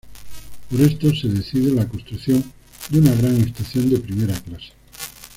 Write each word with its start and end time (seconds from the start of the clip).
Por 0.67 0.81
esto 0.81 1.13
se 1.13 1.27
decide 1.27 1.73
la 1.75 1.87
construcción 1.87 2.43
de 2.89 2.99
una 3.01 3.13
"gran 3.13 3.35
estación 3.37 3.87
de 3.87 3.99
primera 3.99 4.33
clase". 4.33 4.71